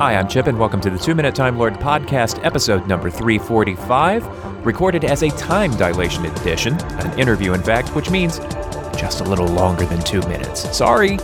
[0.00, 4.64] Hi, I'm Chip, and welcome to the Two Minute Time Lord podcast, episode number 345,
[4.64, 8.38] recorded as a time dilation edition, an interview, in fact, which means
[8.96, 10.74] just a little longer than two minutes.
[10.74, 11.18] Sorry.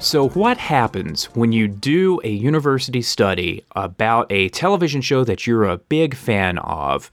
[0.00, 5.66] So, what happens when you do a university study about a television show that you're
[5.66, 7.12] a big fan of,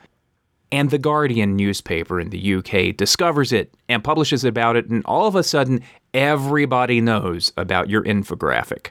[0.71, 5.27] and the Guardian newspaper in the UK discovers it and publishes about it, and all
[5.27, 5.81] of a sudden,
[6.13, 8.87] everybody knows about your infographic?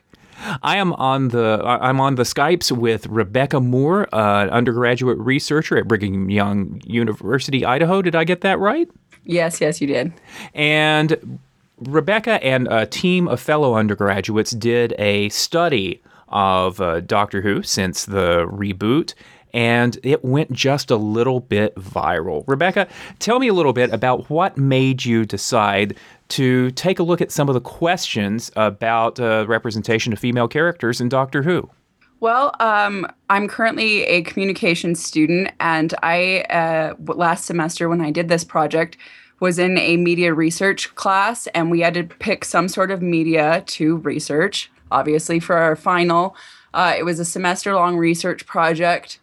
[0.62, 5.88] I am on the I'm on the Skypes with Rebecca Moore, uh, undergraduate researcher at
[5.88, 8.02] Brigham Young University, Idaho.
[8.02, 8.88] Did I get that right?
[9.24, 10.12] Yes, yes, you did.
[10.52, 11.38] And
[11.78, 18.04] Rebecca and a team of fellow undergraduates did a study of uh, Doctor Who since
[18.04, 19.14] the reboot,
[19.54, 22.44] and it went just a little bit viral.
[22.46, 22.88] Rebecca,
[23.20, 25.96] tell me a little bit about what made you decide
[26.28, 31.00] to take a look at some of the questions about uh, representation of female characters
[31.00, 31.70] in Doctor Who.
[32.18, 38.28] Well, um, I'm currently a communications student, and I, uh, last semester when I did
[38.28, 38.96] this project,
[39.40, 43.62] was in a media research class, and we had to pick some sort of media
[43.66, 44.70] to research.
[44.90, 46.34] Obviously, for our final,
[46.72, 49.20] uh, it was a semester long research project,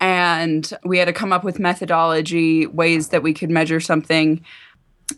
[0.00, 4.44] and we had to come up with methodology, ways that we could measure something.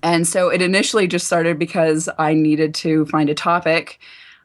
[0.03, 3.99] And so it initially just started because I needed to find a topic.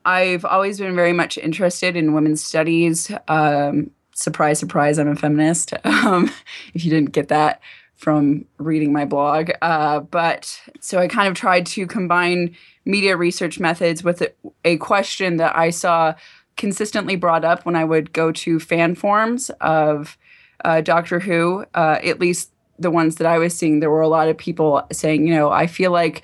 [0.06, 3.12] I've always been very much interested in women's studies.
[3.28, 5.74] Um, surprise, surprise, I'm a feminist.
[5.86, 6.30] Um,
[6.74, 7.62] if you didn't get that
[7.96, 9.52] from reading my blog.
[9.62, 14.34] Uh, but so I kind of tried to combine media research methods with a,
[14.66, 16.14] a question that I saw
[16.58, 20.18] consistently brought up when I would go to fan forums of
[20.64, 24.08] uh, Doctor Who, uh, at least the ones that I was seeing, there were a
[24.08, 26.24] lot of people saying, you know, I feel like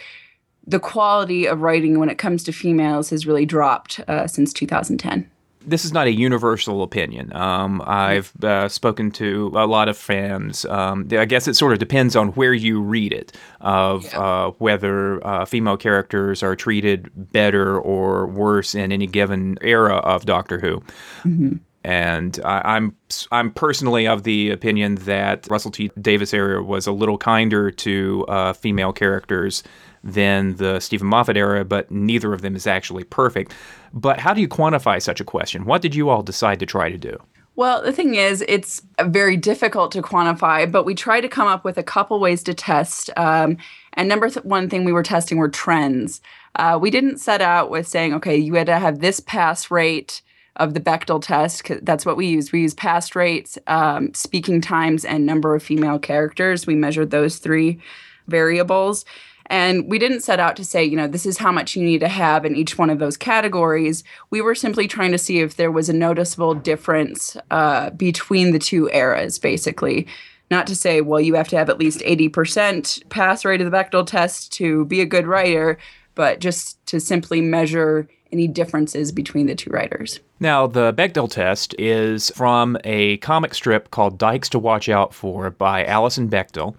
[0.65, 5.29] the quality of writing when it comes to females has really dropped uh, since 2010
[5.65, 7.35] this is not a universal opinion.
[7.35, 10.65] Um, I've uh, spoken to a lot of fans.
[10.65, 14.19] Um, I guess it sort of depends on where you read it, of yeah.
[14.19, 20.25] uh, whether uh, female characters are treated better or worse in any given era of
[20.25, 20.77] Doctor Who.
[21.23, 21.57] Mm-hmm.
[21.89, 22.95] And I, am
[23.31, 28.25] I'm, personally of the opinion that Russell T Davies era was a little kinder to
[28.27, 29.63] uh, female characters
[30.03, 33.55] than the Steven Moffat era, but neither of them is actually perfect.
[33.91, 35.65] But how do you quantify such a question?
[35.65, 37.17] What did you all decide to try to do?
[37.55, 41.65] Well, the thing is, it's very difficult to quantify, but we tried to come up
[41.65, 43.09] with a couple ways to test.
[43.17, 43.57] Um,
[43.93, 46.21] and number th- one thing we were testing were trends.
[46.55, 50.21] Uh, we didn't set out with saying, okay, you had to have this pass rate
[50.59, 51.71] of the Bechdel test.
[51.81, 52.51] That's what we use.
[52.51, 56.67] We use pass rates, um, speaking times, and number of female characters.
[56.67, 57.79] We measured those three
[58.27, 59.05] variables.
[59.49, 62.01] And we didn't set out to say, you know, this is how much you need
[62.01, 64.03] to have in each one of those categories.
[64.29, 68.59] We were simply trying to see if there was a noticeable difference uh, between the
[68.59, 70.05] two eras, basically.
[70.51, 73.75] Not to say, well, you have to have at least 80% pass rate of the
[73.75, 75.79] Bechdel test to be a good writer,
[76.13, 80.19] but just to simply measure any differences between the two writers.
[80.39, 85.49] Now, the Bechdel test is from a comic strip called Dykes to Watch Out For
[85.49, 86.75] by Alison Bechdel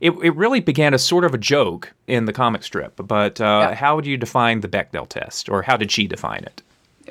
[0.00, 3.00] it, it really began as sort of a joke in the comic strip.
[3.06, 3.74] But uh, yeah.
[3.74, 6.62] how would you define the Bechdel test, or how did she define it?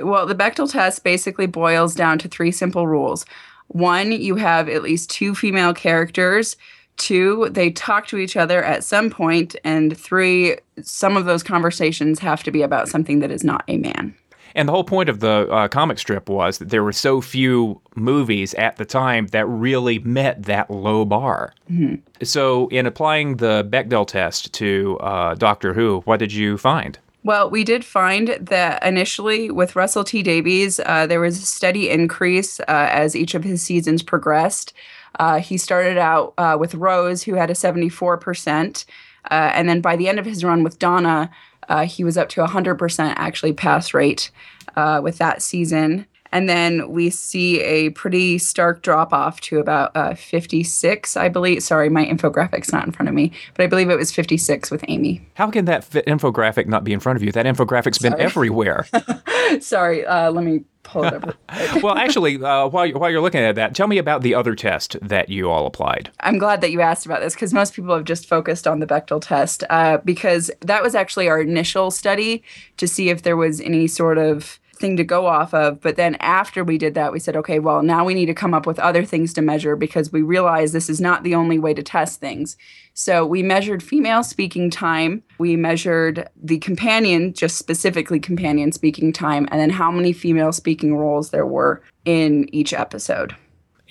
[0.03, 3.25] Well, the Bechdel test basically boils down to three simple rules.
[3.67, 6.55] One, you have at least two female characters.
[6.97, 9.55] Two, they talk to each other at some point.
[9.63, 13.77] And three, some of those conversations have to be about something that is not a
[13.77, 14.15] man.
[14.55, 17.81] And the whole point of the uh, comic strip was that there were so few
[17.95, 21.53] movies at the time that really met that low bar.
[21.71, 21.95] Mm-hmm.
[22.23, 26.99] So, in applying the Bechdel test to uh, Doctor Who, what did you find?
[27.23, 31.89] Well, we did find that initially with Russell T Davies, uh, there was a steady
[31.89, 34.73] increase uh, as each of his seasons progressed.
[35.19, 38.85] Uh, he started out uh, with Rose, who had a 74%.
[39.29, 41.29] and then by the end of his run with Donna,
[41.69, 44.31] uh, he was up to 100% actually pass rate
[44.75, 46.05] uh, with that season.
[46.33, 51.61] And then we see a pretty stark drop off to about uh, 56, I believe.
[51.61, 54.83] Sorry, my infographic's not in front of me, but I believe it was 56 with
[54.87, 55.21] Amy.
[55.35, 57.31] How can that infographic not be in front of you?
[57.31, 58.09] That infographic's Sorry.
[58.09, 58.87] been everywhere.
[59.59, 61.35] Sorry, uh, let me pull it up.
[61.83, 64.97] well, actually, uh, while, while you're looking at that, tell me about the other test
[65.03, 66.09] that you all applied.
[66.21, 68.87] I'm glad that you asked about this because most people have just focused on the
[68.87, 72.43] Bechdel test uh, because that was actually our initial study
[72.77, 75.79] to see if there was any sort of thing to go off of.
[75.81, 78.53] But then after we did that, we said, okay, well, now we need to come
[78.53, 81.73] up with other things to measure because we realize this is not the only way
[81.73, 82.57] to test things.
[82.93, 89.47] So we measured female speaking time, we measured the companion, just specifically companion speaking time,
[89.51, 93.35] and then how many female speaking roles there were in each episode.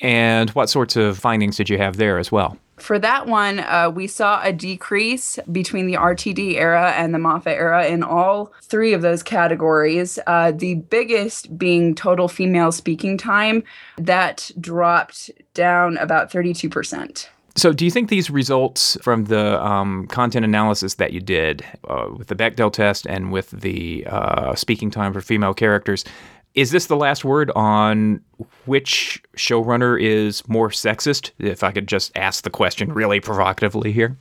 [0.00, 2.56] And what sorts of findings did you have there as well?
[2.82, 7.56] For that one, uh, we saw a decrease between the RTD era and the Moffat
[7.56, 10.18] era in all three of those categories.
[10.26, 13.62] Uh, the biggest being total female speaking time,
[13.98, 17.28] that dropped down about 32%.
[17.54, 22.08] So, do you think these results from the um, content analysis that you did uh,
[22.16, 26.04] with the Bechdel test and with the uh, speaking time for female characters
[26.54, 28.20] is this the last word on
[28.66, 31.30] which showrunner is more sexist?
[31.38, 34.16] If I could just ask the question really provocatively here.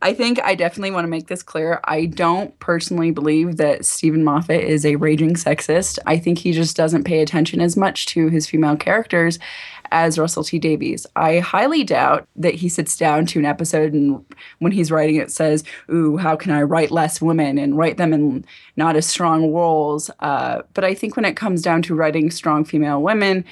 [0.00, 1.80] I think I definitely want to make this clear.
[1.84, 5.98] I don't personally believe that Steven Moffat is a raging sexist.
[6.06, 9.40] I think he just doesn't pay attention as much to his female characters
[9.90, 11.06] as Russell T Davies.
[11.16, 14.24] I highly doubt that he sits down to an episode and
[14.58, 18.12] when he's writing it says, "Ooh, how can I write less women and write them
[18.12, 18.44] in
[18.76, 22.64] not as strong roles?" Uh, but I think when it comes down to writing strong
[22.64, 23.44] female women,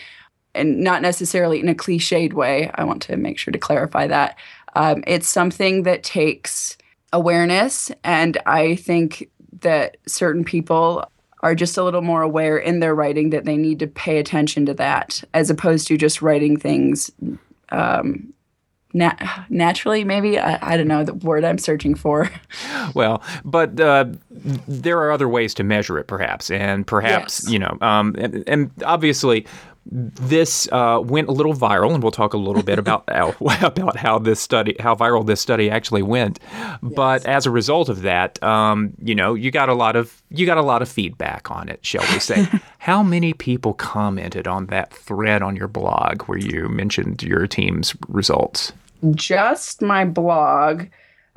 [0.55, 4.39] and not necessarily in a cliched way, I want to make sure to clarify that.
[4.75, 6.77] Um, it's something that takes
[7.13, 9.31] awareness, and I think
[9.61, 11.05] that certain people
[11.41, 14.67] are just a little more aware in their writing that they need to pay attention
[14.67, 17.11] to that as opposed to just writing things
[17.71, 18.33] um,
[18.95, 22.31] nat- naturally maybe I, I, don't know the word i'm searching for
[22.95, 27.53] well but uh, there are other ways to measure it perhaps and perhaps yes.
[27.53, 29.47] you know um, and, and, obviously
[29.91, 33.97] this uh, went a little viral, and we'll talk a little bit about how, about
[33.97, 36.39] how this study, how viral this study actually went.
[36.43, 36.79] Yes.
[36.83, 40.47] But as a result of that, um, you know, you got a lot of you
[40.47, 42.47] got a lot of feedback on it, shall we say?
[42.79, 47.95] how many people commented on that thread on your blog where you mentioned your team's
[48.09, 48.73] results?
[49.15, 50.87] Just my blog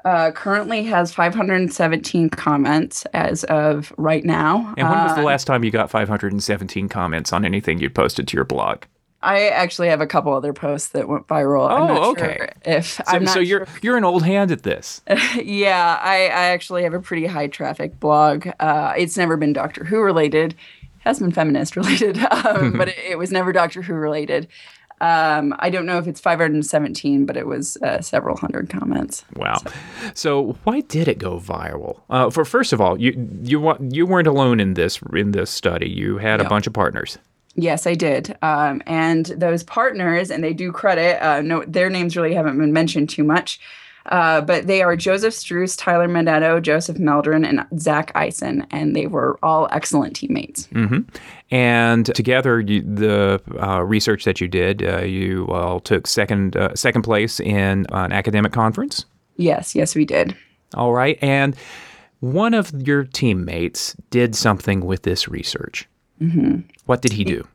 [0.06, 4.74] uh, currently has 517 comments as of right now.
[4.78, 8.28] And when was the uh, last time you got 517 comments on anything you posted
[8.28, 8.84] to your blog?
[9.22, 11.68] I actually have a couple other posts that went viral.
[11.70, 12.38] Oh, okay.
[12.38, 13.80] Sure if so, I'm not so you're sure.
[13.82, 15.02] you're an old hand at this.
[15.36, 18.48] yeah, I, I actually have a pretty high traffic blog.
[18.60, 20.56] Uh, it's never been Doctor Who related.
[21.00, 24.48] Has been feminist related, um, but it, it, was never Doctor Who related.
[25.02, 29.24] Um, I don't know if it's 517, but it was uh, several hundred comments.
[29.36, 29.58] Wow.
[29.58, 29.72] So.
[30.14, 30.58] so.
[30.64, 32.02] why did it go viral?
[32.10, 35.90] Uh, for first of all, you you you weren't alone in this in this study.
[35.90, 36.46] You had no.
[36.46, 37.18] a bunch of partners.
[37.56, 38.38] Yes, I did.
[38.42, 41.22] Um, and those partners, and they do credit.
[41.26, 43.60] Uh, no, their names really haven't been mentioned too much.
[44.10, 49.06] Uh, but they are Joseph Struess, Tyler Manetto, Joseph Meldron, and Zach Eisen, and they
[49.06, 50.68] were all excellent teammates.
[50.68, 51.02] Mm-hmm.
[51.52, 56.74] And together, you, the uh, research that you did, uh, you all took second uh,
[56.76, 59.06] second place in an academic conference.
[59.38, 60.36] Yes, yes, we did.
[60.74, 61.56] All right, and
[62.20, 65.88] one of your teammates did something with this research.
[66.20, 66.62] Mm-hmm.
[66.86, 67.48] What did he do?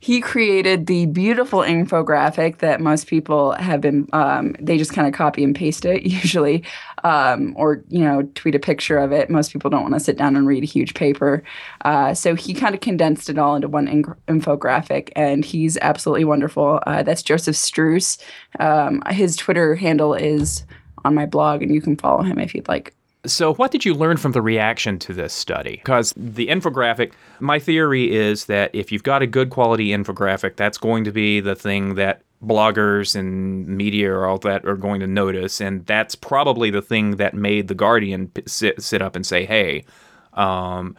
[0.00, 5.14] He created the beautiful infographic that most people have been um, they just kind of
[5.14, 6.62] copy and paste it usually
[7.04, 9.30] um, or you know tweet a picture of it.
[9.30, 11.42] Most people don't want to sit down and read a huge paper.
[11.84, 16.24] Uh, so he kind of condensed it all into one in- infographic and he's absolutely
[16.24, 16.80] wonderful.
[16.86, 18.22] Uh, that's joseph struess.
[18.58, 20.64] Um, his twitter handle is
[21.04, 22.94] on my blog and you can follow him if you'd like
[23.26, 25.76] so, what did you learn from the reaction to this study?
[25.76, 30.78] Because the infographic, my theory is that if you've got a good quality infographic, that's
[30.78, 35.06] going to be the thing that bloggers and media or all that are going to
[35.06, 35.60] notice.
[35.60, 39.84] And that's probably the thing that made The Guardian sit, sit up and say, hey,
[40.34, 40.96] um,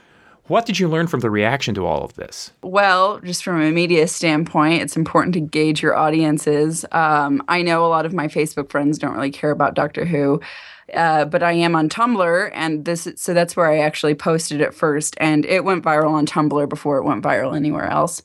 [0.48, 2.52] what did you learn from the reaction to all of this?
[2.62, 6.86] Well, just from a media standpoint, it's important to gauge your audiences.
[6.92, 10.42] Um, I know a lot of my Facebook friends don't really care about Doctor Who.
[10.94, 14.72] Uh, but I am on Tumblr, and this so that's where I actually posted it
[14.72, 18.22] first, and it went viral on Tumblr before it went viral anywhere else.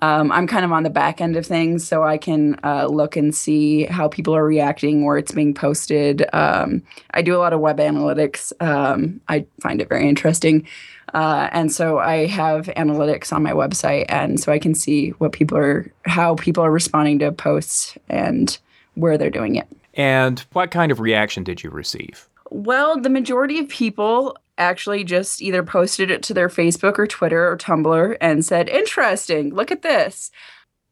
[0.00, 3.16] Um, I'm kind of on the back end of things, so I can uh, look
[3.16, 6.24] and see how people are reacting, where it's being posted.
[6.32, 8.52] Um, I do a lot of web analytics.
[8.60, 10.66] Um, I find it very interesting.
[11.14, 15.32] Uh, and so I have analytics on my website, and so I can see what
[15.32, 18.56] people are, how people are responding to posts, and
[18.94, 19.66] where they're doing it.
[19.94, 22.28] And what kind of reaction did you receive?
[22.50, 27.48] Well, the majority of people actually just either posted it to their Facebook or Twitter
[27.48, 30.30] or Tumblr and said, Interesting, look at this.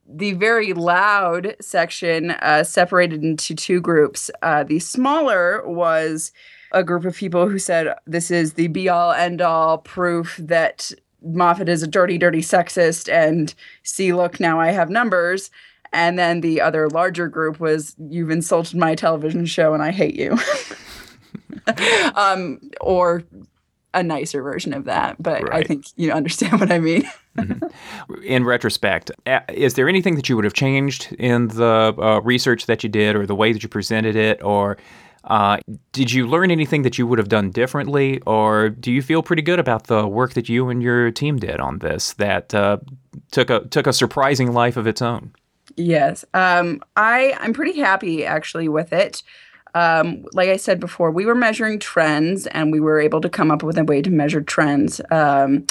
[0.08, 4.30] The very loud section uh, separated into two groups.
[4.40, 6.32] Uh, the smaller was
[6.72, 10.92] a group of people who said, This is the be all end all proof that
[11.22, 15.50] Moffat is a dirty, dirty sexist, and see, look, now I have numbers.
[15.92, 20.14] And then the other larger group was, you've insulted my television show and I hate
[20.14, 20.36] you.
[22.14, 23.22] um, or
[23.96, 25.20] a nicer version of that.
[25.20, 25.64] But right.
[25.64, 27.10] I think you understand what I mean.
[27.36, 28.22] mm-hmm.
[28.22, 29.10] In retrospect,
[29.48, 33.16] is there anything that you would have changed in the uh, research that you did
[33.16, 34.42] or the way that you presented it?
[34.42, 34.76] Or
[35.24, 35.58] uh,
[35.92, 38.20] did you learn anything that you would have done differently?
[38.26, 41.58] Or do you feel pretty good about the work that you and your team did
[41.58, 42.78] on this that uh,
[43.30, 45.32] took, a, took a surprising life of its own?
[45.76, 46.24] Yes.
[46.32, 49.22] Um, I, I'm pretty happy actually with it.
[49.76, 53.50] Um, like I said before, we were measuring trends and we were able to come
[53.50, 55.02] up with a way to measure trends.
[55.10, 55.66] Um,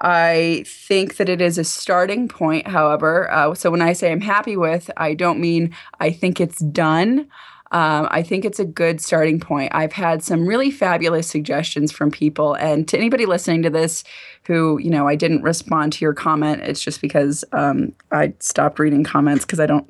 [0.00, 3.30] I think that it is a starting point, however.
[3.30, 7.28] Uh, so when I say I'm happy with, I don't mean I think it's done.
[7.70, 9.70] Um, I think it's a good starting point.
[9.72, 14.02] I've had some really fabulous suggestions from people, and to anybody listening to this
[14.42, 18.80] who, you know, I didn't respond to your comment, it's just because um, I stopped
[18.80, 19.88] reading comments because I don't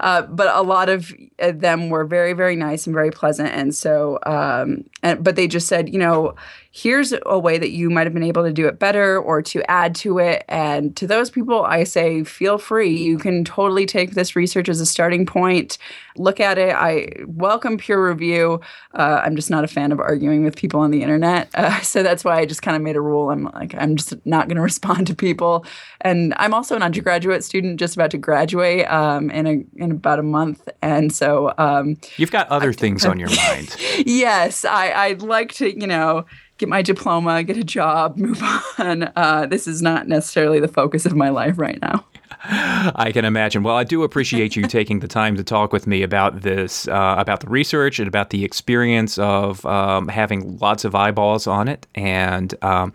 [0.00, 3.50] uh, but a lot of uh, them were very, very nice and very pleasant.
[3.50, 6.34] And so, um, and, but they just said, you know,
[6.76, 9.62] here's a way that you might have been able to do it better or to
[9.70, 10.44] add to it.
[10.48, 12.90] And to those people, I say, feel free.
[12.90, 15.78] You can totally take this research as a starting point.
[16.16, 16.74] Look at it.
[16.74, 18.60] I welcome peer review.
[18.92, 21.48] Uh, I'm just not a fan of arguing with people on the internet.
[21.64, 23.30] Uh, so that's why I just kind of made a rule.
[23.30, 25.64] I'm like, I'm just not going to respond to people.
[26.00, 30.18] And I'm also an undergraduate student just about to graduate um, in, a, in about
[30.18, 30.68] a month.
[30.82, 31.54] And so.
[31.56, 33.74] Um, You've got other I, things on your mind.
[34.04, 34.64] yes.
[34.64, 36.26] I, I'd like to, you know,
[36.58, 38.64] get my diploma, get a job, move on.
[39.16, 42.04] Uh, this is not necessarily the focus of my life right now.
[42.46, 43.62] I can imagine.
[43.62, 47.14] Well, I do appreciate you taking the time to talk with me about this, uh,
[47.18, 51.86] about the research and about the experience of um, having lots of eyeballs on it.
[51.94, 52.92] And um,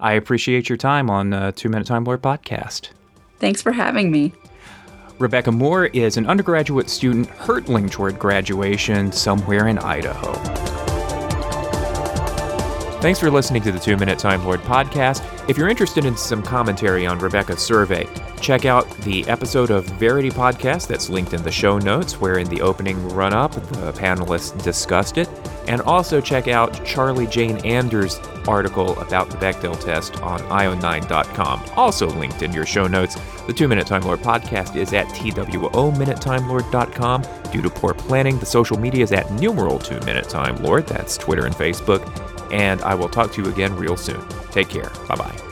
[0.00, 2.90] I appreciate your time on uh, Two Minute Time Lord podcast.
[3.38, 4.32] Thanks for having me.
[5.18, 10.67] Rebecca Moore is an undergraduate student hurtling toward graduation somewhere in Idaho.
[13.00, 15.22] Thanks for listening to the Two Minute Time Lord podcast.
[15.48, 18.08] If you're interested in some commentary on Rebecca's survey,
[18.40, 22.48] check out the episode of Verity Podcast that's linked in the show notes, where in
[22.48, 25.28] the opening run up, the panelists discussed it.
[25.68, 32.08] And also check out Charlie Jane Anders' article about the Bechdel test on io9.com, also
[32.08, 33.16] linked in your show notes.
[33.46, 37.22] The Two Minute Time Lord podcast is at twominutetimelord.com.
[37.52, 41.16] Due to poor planning, the social media is at numeral Two Minute Time Lord, that's
[41.16, 42.04] Twitter and Facebook
[42.50, 44.22] and I will talk to you again real soon.
[44.50, 44.90] Take care.
[45.08, 45.47] Bye bye.